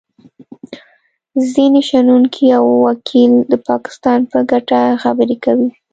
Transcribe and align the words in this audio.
ځینې 1.53 1.81
شنونکي 1.89 2.45
او 2.57 2.65
وکیل 2.87 3.33
د 3.51 3.53
پاکستان 3.67 4.19
په 4.31 4.37
ګټه 4.51 4.81
خبرې 5.03 5.37
کوي 5.45 5.69